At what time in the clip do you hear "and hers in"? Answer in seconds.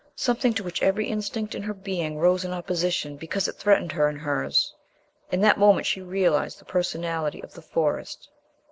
4.07-5.41